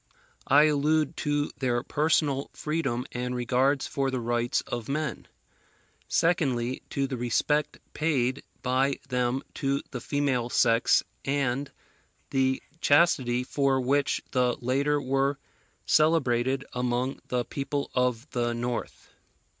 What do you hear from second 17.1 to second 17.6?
the